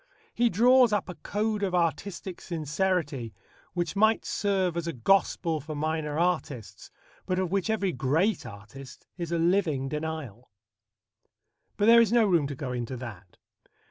[0.33, 3.35] He draws up a code of artistic sincerity
[3.73, 6.89] which might serve as a gospel for minor artists,
[7.27, 10.49] but of which every great artist is a living denial.
[11.77, 13.37] But there is no room to go into that.